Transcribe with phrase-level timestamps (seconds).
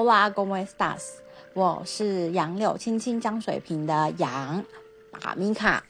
[0.00, 1.14] Hola, ¿cómo estás？
[1.54, 4.64] 我是杨柳青青江水平的杨
[5.10, 5.82] 阿米卡。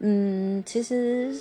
[0.00, 1.40] 嗯，其实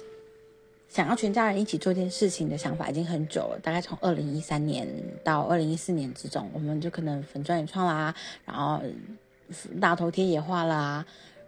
[0.87, 4.87] 想要全家人一起做一件事情的想法已经很久了，大概从二零一三年
[5.23, 8.13] 到二零一四年之中，我们就可能粉砖也创啦，
[8.45, 8.79] 然后
[9.81, 11.03] 大头贴也画啦。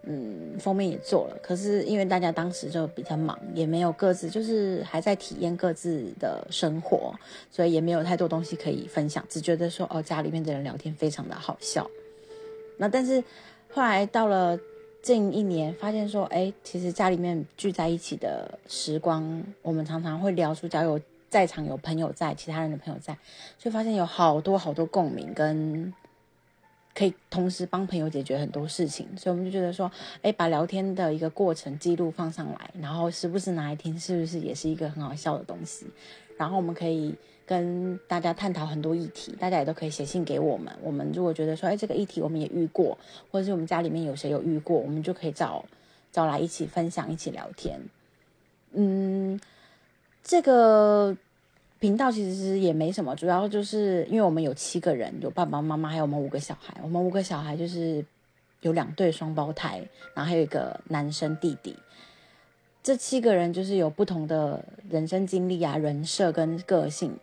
[0.08, 7.14] 嗯，封面也做了，可是因为大家当时就比较忙，也没有各自就是还在体验各自的生活，
[7.50, 11.90] 所以也没有太多东西可以分享，只觉得说哦，家里面的人聊天非常的好笑。
[12.78, 13.24] 那但是
[13.72, 14.60] 后来到了
[15.02, 23.18] 近一年，发现说，哎，其实家里面聚在一起的时光，我们常常会聊出，只要有在场有朋友在，其他人的朋友在，
[23.58, 25.92] 就发现有好多好多共鸣跟。
[26.96, 29.92] 可以同时帮朋友解决很多事情，所以我们就觉得说，
[30.22, 35.86] 哎，把聊天的一个过程记录放上来，然后时不时拿来听，是不是也是一个很好笑的东西？
[36.38, 37.14] 然后我们可以
[37.46, 40.74] 跟大家探讨很多议题，大家也都可以写信给我们。
[40.82, 42.98] 我们如果觉得说，哎，这个议题我们也遇过，
[43.30, 45.66] 或者是我们家里面有谁有遇过，我们就可以找
[46.14, 47.78] 找来一起分享，一起聊天。
[48.72, 49.38] 嗯，
[50.24, 51.18] 这个。
[51.80, 56.76] 频道其实也没什么，主要就是因为我们有七个人，有爸爸妈妈，还有我们五个小孩。
[56.82, 58.04] 我们五个小孩就是
[58.62, 59.82] 有两对双胞胎，
[60.14, 61.76] 然后还有一个男生弟弟。
[62.82, 67.18] 这七个人就是有不同的人生经历啊、人设跟个性。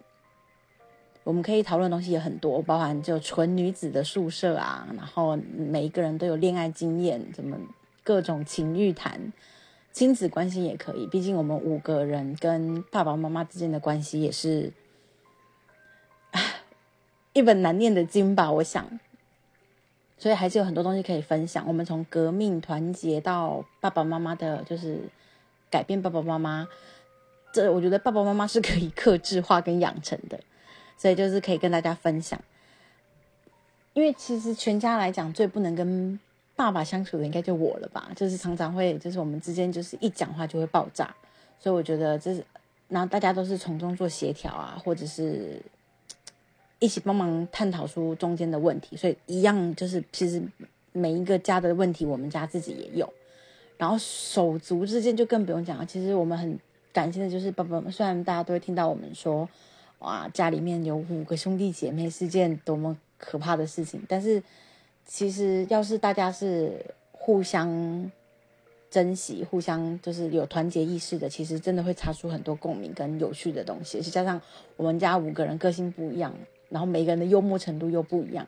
[1.25, 7.57] 我们可以讨论的东西也很多，包含就纯女子的宿舍啊，然后每一个人都有恋爱经验，怎么
[8.03, 9.33] 各种情欲谈。
[9.93, 14.73] 亲子关系也可以，毕竟我们五个人跟爸爸妈妈之间的关系也是
[17.35, 18.99] 一本难念的经吧，我想。
[20.17, 21.67] 所以还是有很多东西可以分享。
[21.67, 25.01] 我们从革命团结到爸爸妈妈的，就是
[25.69, 26.69] 改变爸爸妈妈，
[27.53, 30.41] 这我觉得爸爸妈妈是可以克制化跟养成的，
[30.97, 32.41] 所以就是可以跟大家分享。
[33.93, 36.19] 因为其实全家来讲，最不能跟。
[36.55, 41.13] 爸爸相处的应该就我了吧，就是常常会，就是我们之间就是一讲话就会爆炸，
[41.59, 42.45] 所以我觉得这是，
[42.89, 45.61] 然后大家都是从中做协调啊，或者是
[46.79, 50.43] 一起帮忙探讨出中间的问题，所以一样就是其实
[50.93, 53.11] 每一个家的问题，我们家自己也有，
[53.79, 55.87] 然后手足之间就更不用讲了。
[55.87, 56.59] 其实我们很
[56.93, 59.49] 感谢的就是爸爸，虽然大家都会听到我们说，
[60.01, 64.43] 哇，家里面有五个兄弟姐妹是件多么可怕的事情，但是。
[65.05, 68.11] 其实，要是大家是互相
[68.91, 74.01] 珍惜、互相就是有团结意识的，其实真的会擦出很多共鸣跟有趣的东西。
[74.01, 74.41] 再加上
[74.77, 76.33] 我们家五个人个性不一样，
[76.71, 78.47] 然后每个人的幽默程度又不一样，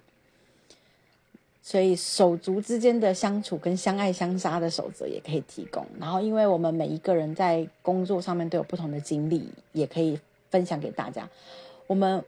[1.60, 5.86] 所以手足之间的相处跟相爱相杀的守则也可以提供。
[6.00, 10.18] 然后，因为我们每一个人在工作上面都有不同的经历，也可以
[10.50, 11.28] 分享给大家。
[11.86, 12.24] 我们。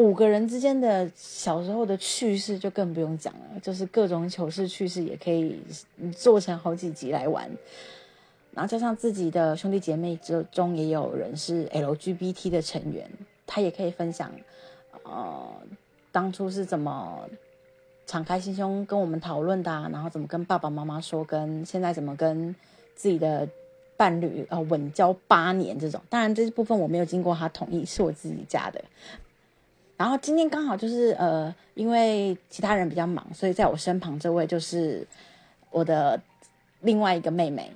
[0.00, 5.60] 五个人之间的小时候的趣事就更不用讲了，就是各种糗事趣事也可以
[6.16, 7.50] 做成好几集来玩。
[8.54, 13.06] 然后加上自己的兄弟姐妹之中也有人是 LGBT 的成员，
[13.46, 14.32] 他也可以分享，
[15.02, 15.52] 呃，
[16.10, 17.28] 当初是怎么
[18.06, 22.56] 敞开心胸跟我们讨论的，然后怎么跟爸爸妈妈说，跟现在怎么跟
[22.94, 23.46] 自己的
[23.98, 26.00] 伴侣呃稳交八年这种。
[26.08, 28.82] 当然这部分我没有经过他同意，是我自己加的。
[30.00, 35.06] 然后今天刚好就是呃，因为其他人比较忙，所以在我身旁这位就是
[35.70, 36.18] 我的
[36.80, 37.70] 另外一个妹妹。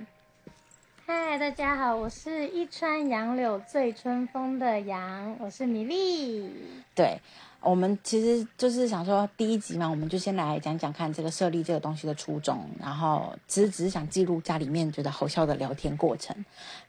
[1.05, 6.51] 嗨，大家好，我是一川杨柳醉春风的杨，我是米粒。
[6.95, 7.21] 对，
[7.61, 16.35] 我们其实就是想说第一集嘛，我们就先来讲讲看这个设立这个东西的初衷，然后其实只是想记录家里面觉得好笑的聊天过程，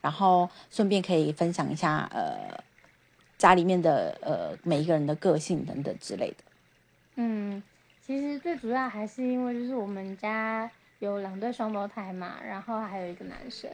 [0.00, 2.64] 然后顺便可以分享一下呃。
[3.38, 6.36] 家里面的呃每一个人的个性等等之类的，
[7.16, 7.62] 嗯，
[8.00, 10.70] 其实最主要还是因为就是我们家
[11.00, 13.70] 有两对双胞胎嘛，然后还有一个男生，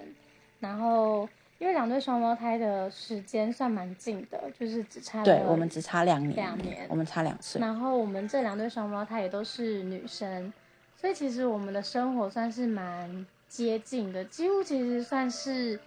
[0.58, 1.28] 然后
[1.58, 6.86] 因为两对双胞胎的时间算蛮近的，就是只差对我们只差两年，两年。
[6.88, 10.52] 我们差两岁，然后我们这两对双胞胎也都是女生，
[10.96, 15.78] 所以其实我们的生活算是蛮接近的，几乎其实算是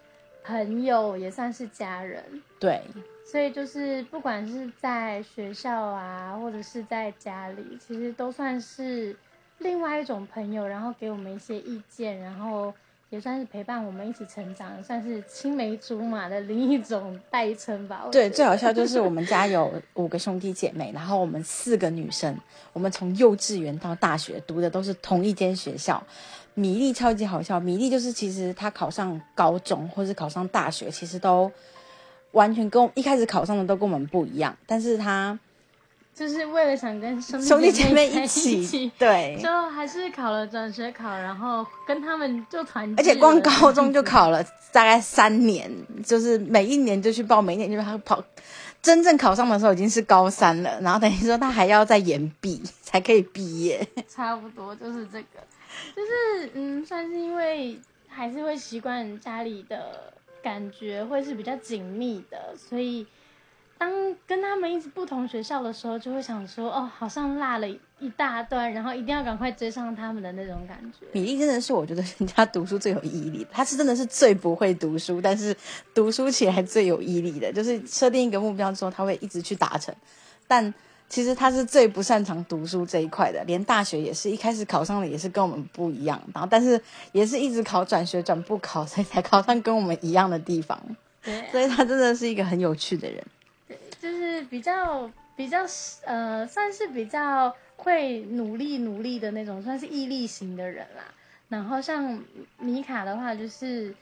[0.45, 2.23] 朋友，也算是家人，
[2.59, 2.81] 对。
[3.25, 9.15] 所以就是不管是在学校啊，或者是在家里，其实都算是
[9.57, 12.71] 另外一种朋友，然后给我们一些意见，然后
[13.09, 18.07] 也算是陪伴我们一起成长，算是青梅竹马的另一种代称吧。
[18.11, 22.37] 对，最好笑就是我们家有五个兄弟姐妹，然后我们四个女生，
[22.73, 26.01] 我们从幼稚园到大学读的都是同一间学校。
[26.55, 31.51] 米粒超级好笑，米粒就是其实他考上高中或是考上大学，其实都。
[32.31, 35.39] 完全跟我一开始考上的都跟我们不一样，但是他
[36.13, 44.43] 就是为了想跟兄兄弟姐妹一起，起，对， 就还是考了转学考，然后跟他们就团，而且光高中就考了
[44.73, 45.71] 大概三年，
[46.05, 48.21] 就是每一年就去报，每一年就他跑。
[48.81, 53.87] 真正考上的时候已经是高三了，然后等于说他还要再延毕才可以毕业。
[54.09, 55.39] 差不多就是这个，
[55.95, 56.01] 就
[56.53, 60.13] 嗯，算是因为还是会习惯家里的
[60.43, 63.05] 感觉会是比较紧密的，所以
[63.77, 63.91] 当
[64.25, 67.67] 跟他们一直不同学校的时候，就会想说哦，好像落了
[67.99, 71.05] 一大段，然后一定要赶快追上他们的那种感觉。
[71.11, 75.55] 米粒真的是我觉得人家读书最有毅力，他是真的是最不会读书，但是
[75.93, 79.93] 读书起来最有毅力的，就是设定一个目标之后，他会一直去达成。
[80.47, 80.73] 但
[81.07, 86.81] 其实他是最不擅长读书这一块的，连大学也是一开始考上了也是跟我们不一样，然后但是
[87.11, 90.79] 也是一直考转学转不考，所以才考上跟我们一样的地方。
[91.23, 93.23] 对啊，所以他真的是一个很有趣的人。
[93.67, 95.59] 对，就是比较比较
[96.03, 101.03] 呃，算是比较会努力努力的那种，算是毅力型的人啦。
[101.49, 102.19] 然后像
[102.57, 103.93] 米卡的话，就是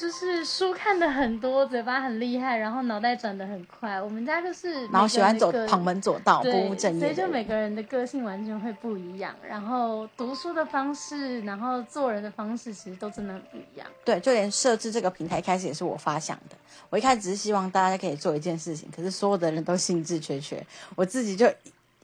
[0.00, 4.00] 就是书看的很多，嘴巴很厉害，然后脑袋转的很快。
[4.00, 7.30] 我们家就是然后喜欢走旁门左道、不，务正业所以就。
[7.30, 13.86] 每个人的个性完全会不一样，然后读书的方式，然后做人的方式，其实都真的很不一样。
[14.04, 16.56] 对，就连设置这个平台开始也是我发想的。
[16.88, 20.60] 我一开始只是希望大家可以做一件事情，可是所有的人都兴致缺缺，
[20.96, 21.48] 我自己就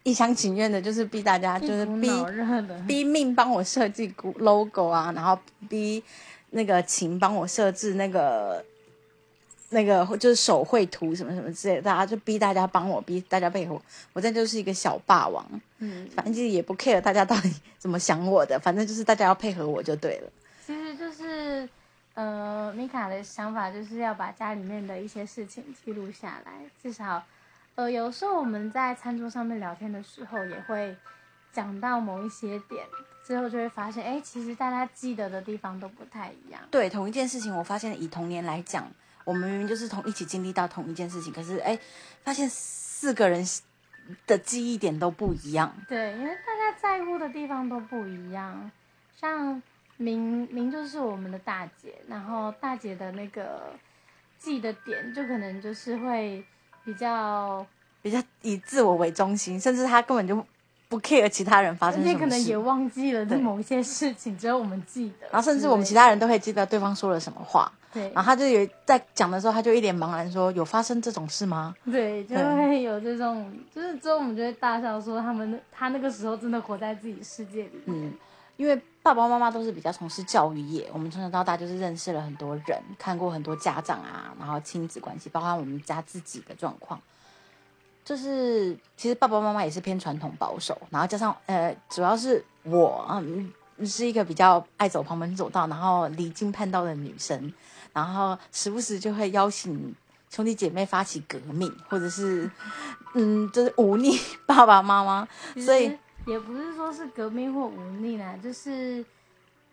[0.04, 2.08] 一厢情愿的，就是逼大家，就是逼
[2.86, 5.36] 逼命帮我设计 logo 啊，然后
[5.68, 6.02] 逼
[6.50, 8.64] 那个琴帮我设置那个
[9.70, 13.82] 那个就是手绘图什么什么之类的，大家就逼大家帮我，逼大家配合我，
[14.12, 15.44] 我这就是一个小霸王，
[15.78, 20.30] 嗯，反正就是也不 care 大家到底怎么想我的，反正就是大家要配合我就对了。
[20.64, 21.68] 其实就是，
[22.14, 26.52] 呃，米卡的想法就是要把家里面的一些事情记录下来，
[26.82, 27.22] 至少，
[27.74, 30.96] 呃，有时候我们在餐桌上面聊天的时候，也会
[31.52, 32.84] 讲到某一些点，
[33.26, 36.60] 之后就会发现，哎，其实大家记得的地方都不太一样。
[36.70, 38.88] 对同一件事情，我发现以童年来讲，
[39.24, 41.76] 我们明明就是同一起经历到同一件事情，可是哎，
[42.22, 43.44] 发现四个人
[44.28, 45.74] 的记忆点都不一样。
[45.88, 48.70] 对，因为大家在乎的地方都不一样。
[49.18, 49.60] 像
[49.96, 53.72] 明明就是我们的大姐，然后大姐的那个
[54.38, 56.44] 记的点，就可能就是会
[56.84, 57.66] 比较，
[58.02, 60.46] 比较以自我为中心，甚至他根本就
[60.88, 62.14] 不 care 其他人发生什么事。
[62.14, 65.26] 且可能也忘记了这对某一些事情，只有我们记得。
[65.30, 78.06] 然后甚至我们其他人都会记得对方说了什么话，对然后他就有在讲的时候，他就一脸茫然说：“有发生这种事吗对，就会有这种，就是之后我们就会大笑说他们他那个时候真的活在自己世界里？”面。
[78.06, 78.12] 嗯，
[78.56, 87.00] 因为爸爸妈妈都是比较从事教育业，我们从小到大就是认识了很多人，看过很多家长啊，然后亲子关系，包括我们家自己的状况。
[88.06, 93.52] 就是其实爸爸妈妈也是偏传统保守，然后加上呃，主要是我嗯
[93.84, 97.52] 是一个比较爱走旁门左道，然后离经叛道的女生，
[97.92, 99.92] 然后时不时就会邀请
[100.30, 102.48] 兄弟姐妹发起革命，或者是
[103.14, 104.16] 嗯，就是忤逆
[104.46, 105.26] 爸爸妈妈，
[105.60, 105.90] 所以
[106.26, 109.04] 也不是说是革命或忤逆啦，就是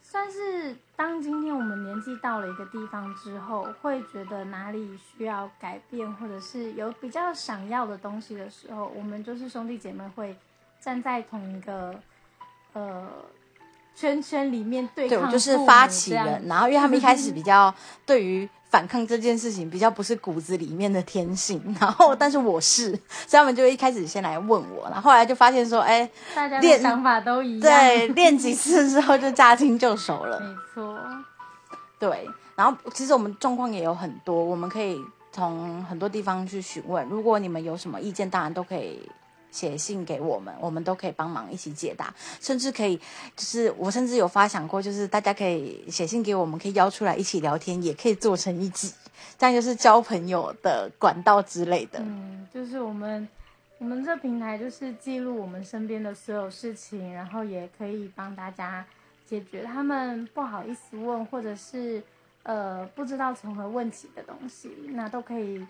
[0.04, 10.36] 算是当今天我们年纪到了一个地方之后，会觉得哪里需要改变，或者是有比较想要的东西的时候，我们就是兄弟姐妹会
[10.80, 11.95] 站在同一个
[12.74, 13.07] 呃
[13.95, 17.74] 圈圈里面对对，抗我就是发起人，然后因为他们一开始比较
[18.06, 22.89] 对于反抗这件事情比较不是骨子里面的天性， 然后但是我是，
[23.27, 30.99] 所以他们就一开始先来问我，然后后来就发现说，哎，大家的练想法都一样，对，练几次之后就驾轻就熟了，没错，
[31.99, 34.99] 对，然后其实我们状况也有很多，我们可以
[35.31, 39.07] 从很多地方去询问，如果你们有什么意见，当然都可以。
[39.54, 42.98] 写信给我们，我们都可以帮忙一起解答，甚至可以，
[43.36, 48.92] 就是我甚至有发想过，就是大家可以写信给我们，可以邀出来一起聊天，也可以做成一集，
[49.38, 52.00] 这样就是交朋友的管道之类的。
[52.00, 53.28] 嗯，就是我们
[53.78, 58.83] 我们这平台就是记录我们身边的所有事情，然后也可以帮大家
[59.28, 62.02] 解决他们不好意思问，或者是
[62.42, 65.64] 呃不知道从何问起的东西，那都可以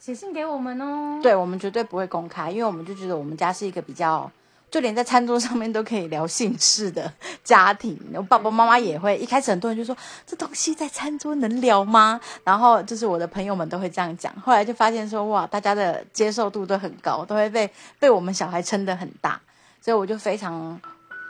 [0.00, 1.20] 写信给我们哦。
[1.22, 4.28] 对，我们绝对不会公开，因为我们就觉得我们家是一个比较，
[4.70, 7.12] 就连在餐桌上面都可以聊姓氏的
[7.44, 8.00] 家庭。
[8.14, 9.94] 我爸爸妈妈也会，一开始很多人就说
[10.26, 12.18] 这东西在餐桌能聊吗？
[12.42, 19.38] 然后就是我的朋友们都会这样讲，后来就发现说哇，大家的接受度都很高，都会被被我们小孩撑得很大，
[19.82, 20.80] 所以我就非常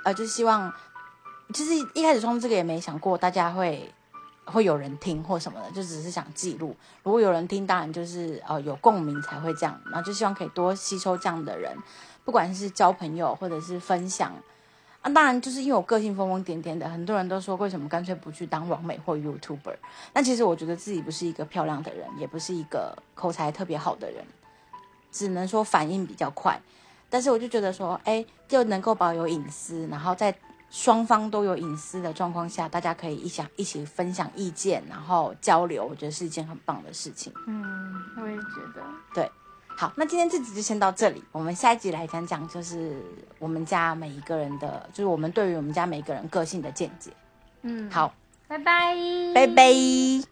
[0.05, 0.73] 呃，就希望，
[1.53, 3.93] 其实一开始创这个也没想过大家会
[4.51, 6.75] 会有人听或什么的，就只是想记录。
[7.03, 11.77] 如果有人听，当然就是呃有共鸣才会这样，然后就希望可以多吸收这样的人，
[12.25, 14.33] 不管是交朋友或者是分享。
[15.03, 19.75] 啊，当然就是因为我个性疯疯癫癫的，很多人都说为什么干脆不去当网美或 YouTuber？
[20.13, 24.23] 那其实我觉得自己不是一个漂亮的人，也不是一个口才特别好的人，
[25.11, 26.61] 只能说反应比较快。
[27.09, 30.33] 但是我就觉得说，哎，就能够保有隐私，然后在
[30.71, 37.33] 双方都有隐私的状况下，大家可以一起一起分享意见，然后交流，我觉得是一件很棒的事情。
[37.47, 38.83] 嗯，我也觉得。
[39.13, 39.31] 对。
[39.77, 41.25] 好，那今天这集就先到这里。
[41.33, 43.03] 我们下一集来讲讲，就是
[43.39, 47.11] 我们家每一个人的，就是我们对于我们家每一个人个性的见解。
[47.63, 48.13] 嗯，好，
[48.47, 48.95] 拜拜，
[49.35, 50.31] 拜拜。